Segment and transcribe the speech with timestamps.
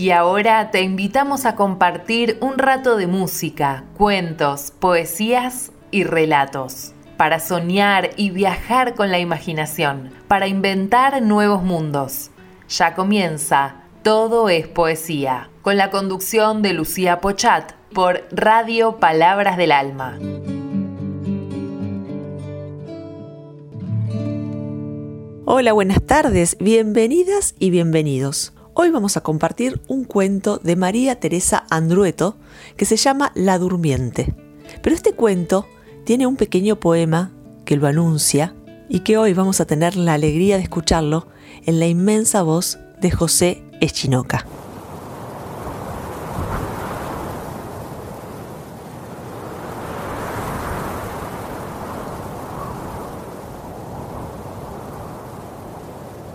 [0.00, 7.38] Y ahora te invitamos a compartir un rato de música, cuentos, poesías y relatos, para
[7.38, 12.30] soñar y viajar con la imaginación, para inventar nuevos mundos.
[12.68, 19.70] Ya comienza Todo es Poesía, con la conducción de Lucía Pochat por Radio Palabras del
[19.70, 20.18] Alma.
[25.52, 28.52] Hola, buenas tardes, bienvenidas y bienvenidos.
[28.72, 32.36] Hoy vamos a compartir un cuento de María Teresa Andrueto
[32.76, 34.32] que se llama La Durmiente.
[34.80, 35.66] Pero este cuento
[36.04, 37.32] tiene un pequeño poema
[37.64, 38.54] que lo anuncia
[38.88, 41.26] y que hoy vamos a tener la alegría de escucharlo
[41.66, 44.46] en la inmensa voz de José Echinoca.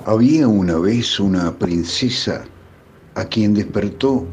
[0.07, 2.45] Había una vez una princesa
[3.15, 4.27] a quien despertó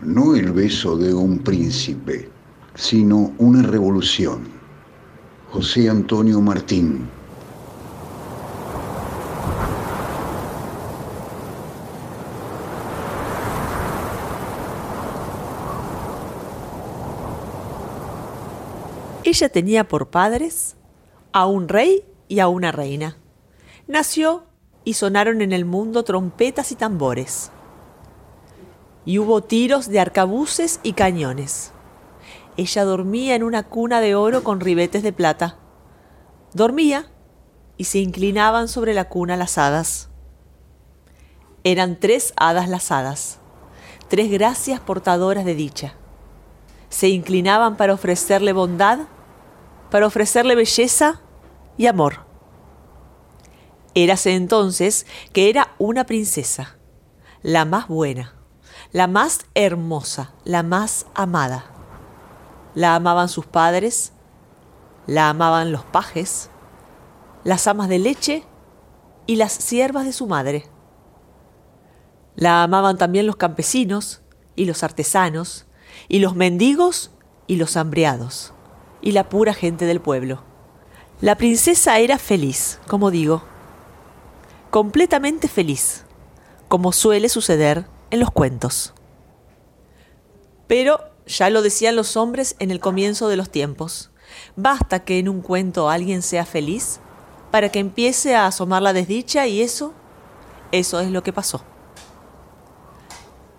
[0.00, 2.30] no el beso de un príncipe,
[2.76, 4.44] sino una revolución.
[5.50, 7.08] José Antonio Martín.
[19.24, 20.76] Ella tenía por padres
[21.32, 23.16] a un rey y a una reina.
[23.88, 24.44] Nació
[24.84, 27.50] y sonaron en el mundo trompetas y tambores.
[29.04, 31.72] Y hubo tiros de arcabuces y cañones.
[32.56, 35.56] Ella dormía en una cuna de oro con ribetes de plata.
[36.52, 37.10] Dormía
[37.76, 40.08] y se inclinaban sobre la cuna las hadas.
[41.64, 43.38] Eran tres hadas las hadas,
[44.08, 45.94] tres gracias portadoras de dicha.
[46.88, 49.00] Se inclinaban para ofrecerle bondad,
[49.90, 51.20] para ofrecerle belleza
[51.78, 52.31] y amor.
[53.94, 56.76] Érase entonces que era una princesa,
[57.42, 58.34] la más buena,
[58.92, 61.66] la más hermosa, la más amada.
[62.74, 64.12] La amaban sus padres,
[65.06, 66.48] la amaban los pajes,
[67.44, 68.44] las amas de leche
[69.26, 70.66] y las siervas de su madre.
[72.34, 74.22] La amaban también los campesinos
[74.56, 75.66] y los artesanos,
[76.08, 77.10] y los mendigos
[77.46, 78.54] y los hambriados,
[79.02, 80.42] y la pura gente del pueblo.
[81.20, 83.42] La princesa era feliz, como digo,
[84.72, 86.06] completamente feliz,
[86.68, 88.94] como suele suceder en los cuentos.
[90.66, 94.10] Pero ya lo decían los hombres en el comienzo de los tiempos,
[94.56, 97.00] basta que en un cuento alguien sea feliz
[97.50, 99.92] para que empiece a asomar la desdicha y eso,
[100.72, 101.62] eso es lo que pasó.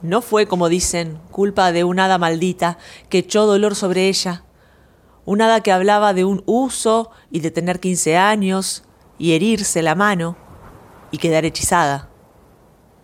[0.01, 4.45] No fue, como dicen, culpa de una hada maldita que echó dolor sobre ella,
[5.25, 8.83] un hada que hablaba de un uso y de tener 15 años
[9.19, 10.42] y herirse la mano
[11.13, 12.09] y quedar hechizada.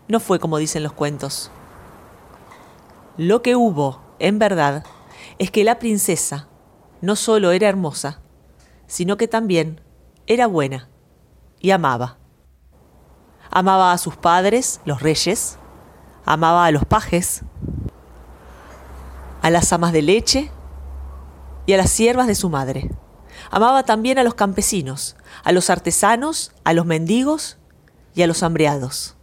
[0.07, 1.51] No fue como dicen los cuentos.
[3.17, 4.83] Lo que hubo, en verdad,
[5.37, 6.47] es que la princesa
[7.01, 8.19] no solo era hermosa,
[8.87, 9.79] sino que también
[10.25, 10.89] era buena
[11.59, 12.17] y amaba.
[13.51, 15.59] Amaba a sus padres, los reyes,
[16.25, 17.43] amaba a los pajes,
[19.43, 20.51] a las amas de leche
[21.67, 22.89] y a las siervas de su madre.
[23.51, 27.58] Amaba también a los campesinos, a los artesanos, a los mendigos
[28.19, 29.15] y a los hambreados.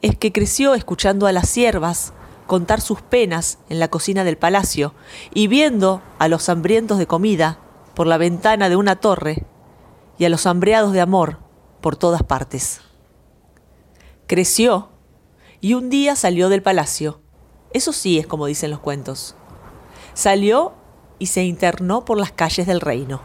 [0.00, 2.14] Es que creció escuchando a las siervas
[2.46, 4.94] contar sus penas en la cocina del palacio
[5.34, 7.58] y viendo a los hambrientos de comida
[7.94, 9.44] por la ventana de una torre
[10.16, 11.40] y a los hambreados de amor
[11.82, 12.80] por todas partes.
[14.26, 14.88] Creció
[15.60, 17.20] y un día salió del palacio.
[17.74, 19.34] Eso sí es como dicen los cuentos.
[20.14, 20.72] Salió
[21.18, 23.20] y se internó por las calles del reino.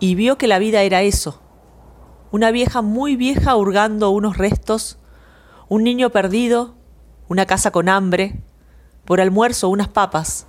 [0.00, 1.40] Y vio que la vida era eso,
[2.36, 4.98] una vieja muy vieja hurgando unos restos,
[5.70, 6.74] un niño perdido,
[7.28, 8.42] una casa con hambre,
[9.06, 10.46] por almuerzo unas papas.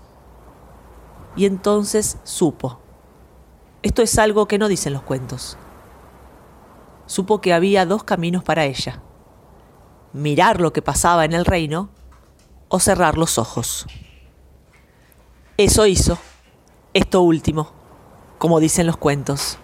[1.38, 2.82] Y entonces supo.
[3.84, 5.58] Esto es algo que no dicen los cuentos.
[7.06, 9.02] Supo que había dos caminos para ella.
[10.12, 11.90] Mirar lo que pasaba en el reino
[12.68, 13.88] o cerrar los ojos.
[15.56, 16.18] Eso hizo,
[16.94, 17.72] esto último,
[18.40, 19.58] como dicen los cuentos.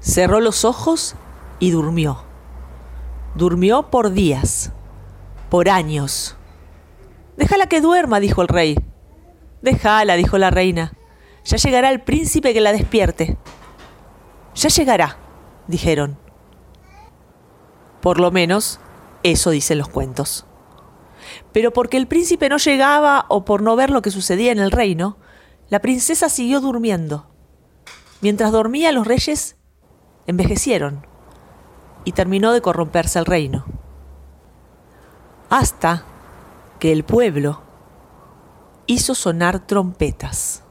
[0.00, 1.16] Cerró los ojos
[1.58, 2.22] y durmió.
[3.34, 4.72] Durmió por días,
[5.50, 6.36] por años.
[7.36, 8.78] Déjala que duerma, dijo el rey.
[9.62, 10.92] Déjala, dijo la reina.
[11.44, 13.36] Ya llegará el príncipe que la despierte.
[14.54, 15.18] Ya llegará,
[15.66, 16.18] dijeron.
[18.00, 18.80] Por lo menos,
[19.22, 20.46] eso dicen los cuentos.
[21.52, 24.70] Pero porque el príncipe no llegaba o por no ver lo que sucedía en el
[24.70, 25.18] reino,
[25.68, 27.28] la princesa siguió durmiendo.
[28.20, 29.55] Mientras dormía, los reyes
[30.26, 31.06] envejecieron.
[32.04, 33.64] y terminó de corromperse el reino.
[35.50, 36.04] Hasta
[36.78, 37.62] que el pueblo
[38.86, 40.62] hizo sonar trompetas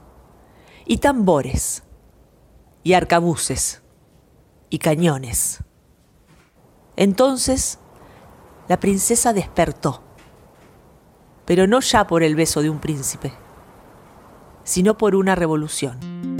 [0.86, 1.82] y tambores
[2.82, 3.82] y arcabuces
[4.70, 5.62] y cañones.
[6.96, 7.78] Entonces
[8.68, 10.02] la princesa despertó,
[11.44, 13.32] pero no ya por el beso de un príncipe,
[14.64, 16.35] sino por una revolución.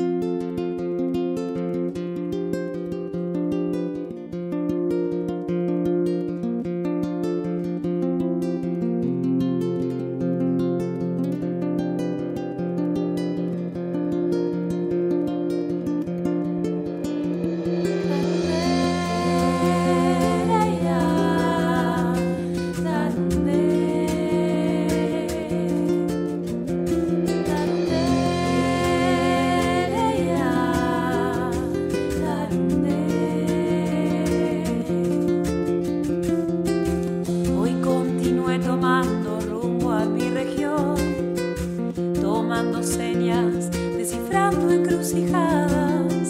[44.36, 46.28] encrucijadas,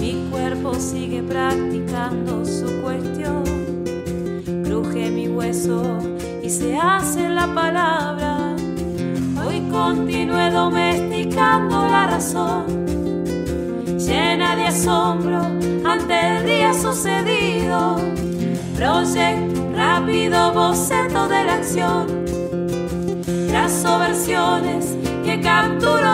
[0.00, 3.44] mi cuerpo sigue practicando su cuestión.
[4.64, 5.98] Cruje mi hueso
[6.42, 8.56] y se hace la palabra.
[9.46, 12.64] Hoy continúe domesticando la razón,
[13.98, 15.42] llena de asombro
[15.84, 17.96] ante el día sucedido.
[18.76, 22.06] Proyecto rápido boceto de la acción,
[23.48, 26.13] trazo versiones que capturo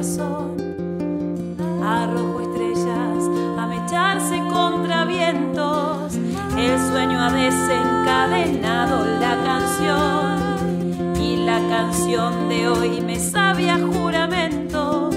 [0.00, 0.56] corazón.
[1.84, 3.24] Arrojo estrellas
[3.58, 6.14] a mecharse contra vientos.
[6.56, 11.16] El sueño ha desencadenado la canción.
[11.20, 15.10] Y la canción de hoy me sabe a juramento.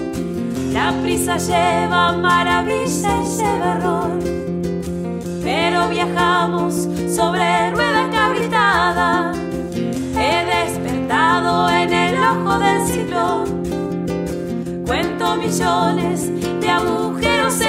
[0.74, 4.20] La prisa lleva maravilla y lleva error.
[5.44, 9.34] Pero viajamos sobre rueda cabritada.
[10.16, 13.63] He despertado en el ojo del ciclón
[14.86, 17.63] Cuento millones de agujeros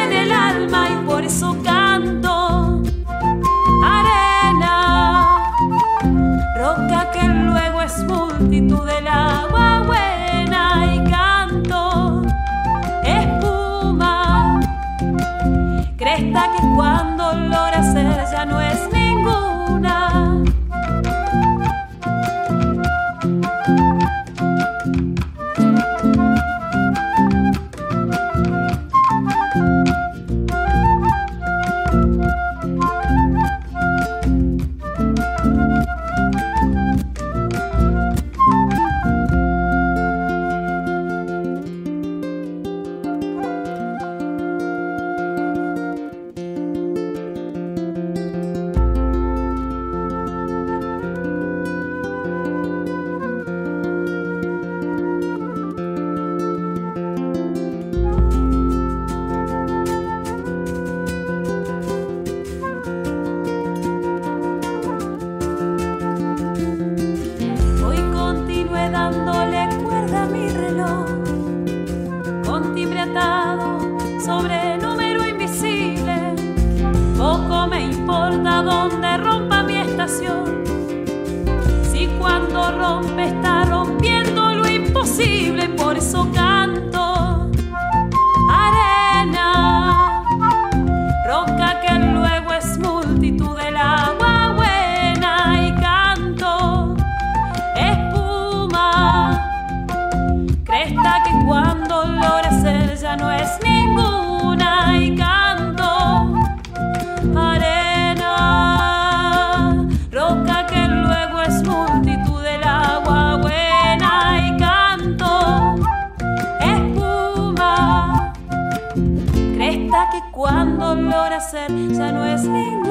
[121.55, 122.84] placer, ya no es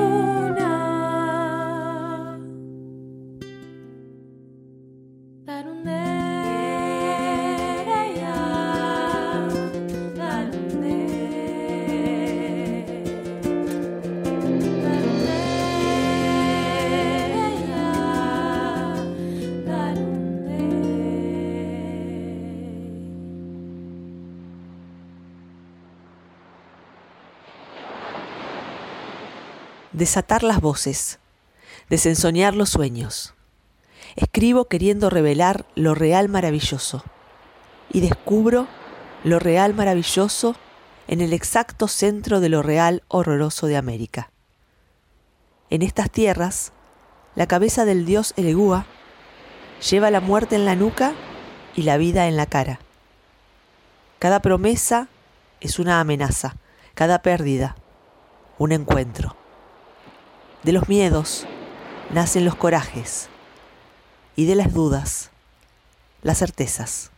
[29.94, 31.20] desatar las voces,
[31.90, 33.34] desensoñar los sueños.
[34.16, 37.04] Escribo queriendo revelar lo real maravilloso
[37.92, 38.68] y descubro
[39.24, 40.56] lo real maravilloso
[41.08, 44.32] en el exacto centro de lo real horroroso de América.
[45.70, 46.72] En estas tierras,
[47.36, 48.86] la cabeza del dios Elegúa
[49.90, 51.14] lleva la muerte en la nuca
[51.76, 52.80] y la vida en la cara.
[54.20, 55.08] Cada promesa
[55.60, 56.56] es una amenaza,
[56.94, 57.76] cada pérdida,
[58.58, 59.36] un encuentro.
[60.64, 61.46] De los miedos
[62.12, 63.28] nacen los corajes
[64.36, 65.32] y de las dudas,
[66.22, 67.12] las certezas.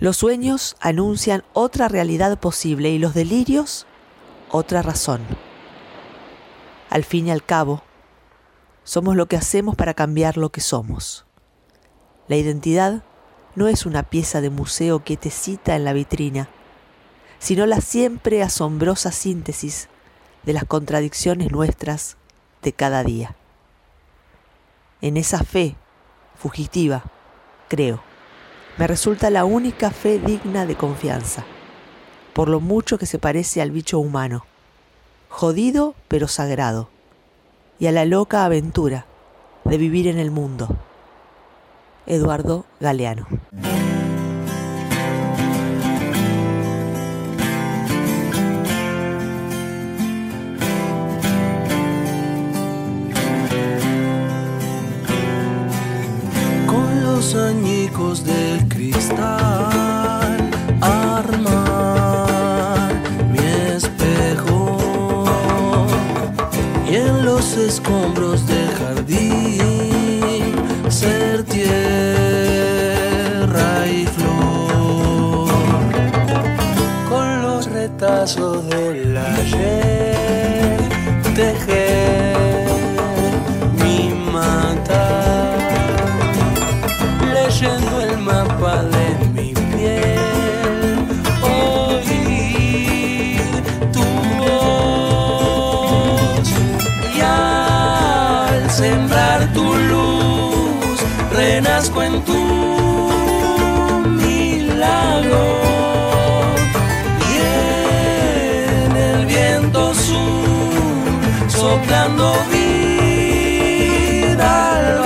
[0.00, 3.86] Los sueños anuncian otra realidad posible y los delirios
[4.50, 5.20] otra razón.
[6.90, 7.82] Al fin y al cabo,
[8.82, 11.26] somos lo que hacemos para cambiar lo que somos.
[12.26, 13.04] La identidad
[13.54, 16.48] no es una pieza de museo que te cita en la vitrina,
[17.38, 19.88] sino la siempre asombrosa síntesis
[20.48, 22.16] de las contradicciones nuestras
[22.62, 23.36] de cada día.
[25.02, 25.76] En esa fe
[26.38, 27.04] fugitiva,
[27.68, 28.02] creo
[28.78, 31.44] me resulta la única fe digna de confianza,
[32.32, 34.46] por lo mucho que se parece al bicho humano,
[35.28, 36.88] jodido pero sagrado,
[37.78, 39.04] y a la loca aventura
[39.66, 40.68] de vivir en el mundo.
[42.06, 43.26] Eduardo Galeano.
[57.98, 60.36] De cristal
[60.80, 61.58] armar
[63.32, 63.38] mi
[63.74, 65.24] espejo.
[66.88, 70.54] Y en los escombros del jardín
[70.88, 71.66] ser tierra
[73.88, 75.48] y flor.
[77.10, 78.87] Con los retazos del
[111.78, 113.68] soplando vida
[114.76, 114.98] al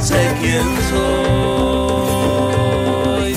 [0.00, 2.14] sé quién soy.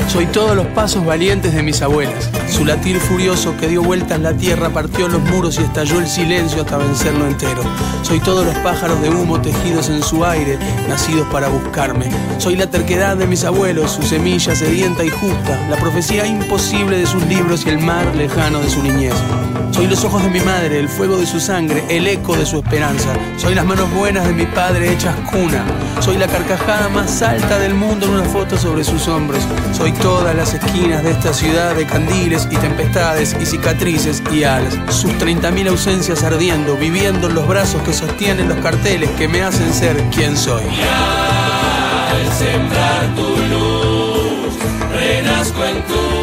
[0.09, 2.29] Soy todos los pasos valientes de mis abuelas.
[2.49, 6.61] Su latir furioso que dio vueltas la tierra, partió los muros y estalló el silencio
[6.61, 7.61] hasta vencerlo entero.
[8.03, 12.09] Soy todos los pájaros de humo tejidos en su aire, nacidos para buscarme.
[12.39, 17.05] Soy la terquedad de mis abuelos, su semilla sedienta y justa, la profecía imposible de
[17.05, 19.13] sus libros y el mar lejano de su niñez.
[19.87, 22.57] Soy los ojos de mi madre, el fuego de su sangre, el eco de su
[22.57, 23.07] esperanza.
[23.37, 25.63] Soy las manos buenas de mi padre hechas cuna.
[26.01, 29.41] Soy la carcajada más alta del mundo en una foto sobre sus hombros.
[29.71, 34.77] Soy todas las esquinas de esta ciudad de candiles y tempestades y cicatrices y alas.
[34.89, 39.73] Sus 30.000 ausencias ardiendo, viviendo en los brazos que sostienen los carteles que me hacen
[39.73, 40.63] ser quien soy.
[40.65, 44.57] al sembrar tu luz,
[44.91, 46.16] renazco en tu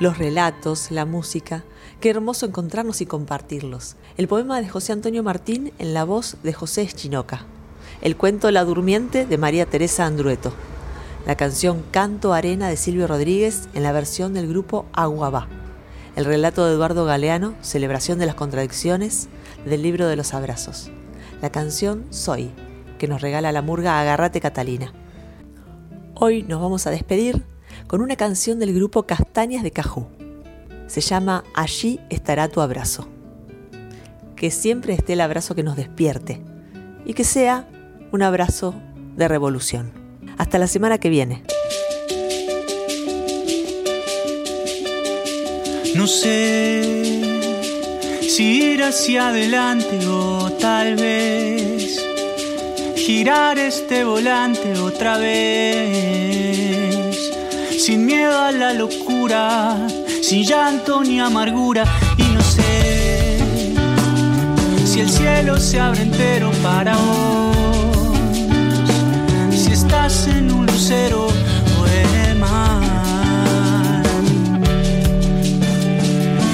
[0.00, 1.62] Los relatos, la música,
[2.00, 3.96] qué hermoso encontrarnos y compartirlos.
[4.16, 7.44] El poema de José Antonio Martín en la voz de José Eschinoca.
[8.00, 10.54] El cuento La Durmiente de María Teresa Andrueto.
[11.26, 15.48] La canción Canto Arena de Silvio Rodríguez en la versión del grupo Aguabá.
[16.16, 19.28] El relato de Eduardo Galeano, Celebración de las Contradicciones,
[19.66, 20.90] del libro de los abrazos.
[21.42, 22.52] La canción Soy,
[22.98, 24.94] que nos regala la murga Agarrate Catalina.
[26.14, 27.49] Hoy nos vamos a despedir
[27.90, 30.06] con una canción del grupo Castañas de Cajú.
[30.86, 33.08] Se llama Allí estará tu abrazo.
[34.36, 36.40] Que siempre esté el abrazo que nos despierte
[37.04, 37.68] y que sea
[38.12, 38.76] un abrazo
[39.16, 39.90] de revolución.
[40.38, 41.42] Hasta la semana que viene.
[45.96, 47.18] No sé
[48.20, 52.06] si ir hacia adelante o tal vez
[52.94, 56.59] girar este volante otra vez,
[57.80, 59.74] sin miedo a la locura,
[60.22, 61.84] sin llanto ni amargura,
[62.18, 63.38] y no sé
[64.84, 68.18] si el cielo se abre entero para vos,
[69.50, 74.02] si estás en un lucero o en el mar,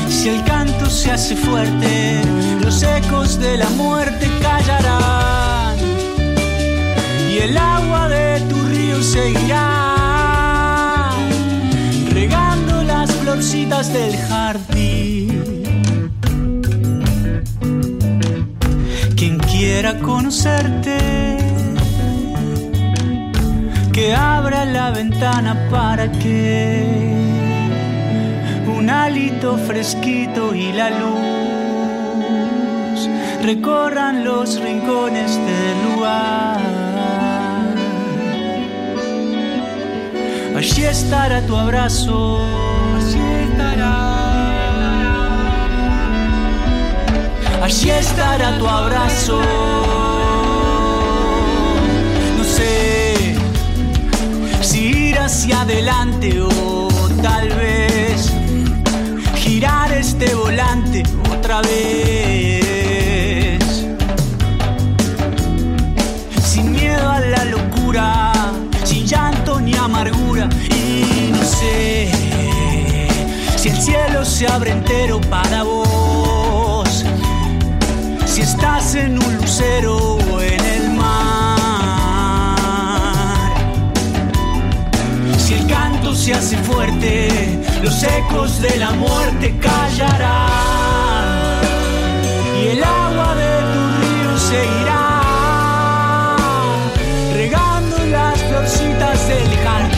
[0.08, 2.20] si el canto se hace fuerte,
[2.60, 5.76] los ecos de la muerte callarán
[7.28, 9.95] y el agua de tu río seguirá
[13.84, 15.70] del jardín.
[19.14, 20.96] Quien quiera conocerte,
[23.92, 26.86] que abra la ventana para que
[28.66, 31.26] un alito fresquito y la luz
[33.42, 36.60] recorran los rincones del lugar.
[40.56, 42.40] Allí estará tu abrazo,
[43.56, 43.94] estará.
[47.62, 49.40] Allí estará tu abrazo.
[52.36, 53.36] No sé
[54.60, 56.88] si ir hacia adelante o
[57.22, 58.30] tal vez
[59.36, 62.26] girar este volante otra vez.
[66.44, 68.32] Sin miedo a la locura,
[68.84, 70.48] sin llanto ni amargura.
[70.70, 72.15] Y no sé
[73.66, 77.04] si el cielo se abre entero para vos,
[78.24, 82.56] si estás en un lucero o en el mar,
[85.36, 91.60] si el canto se hace fuerte, los ecos de la muerte callarán.
[92.62, 96.36] Y el agua de tu río seguirá
[97.34, 99.95] regando las florcitas del jardín.